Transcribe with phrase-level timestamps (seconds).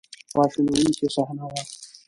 [0.31, 1.61] خواشینونکې صحنه وه.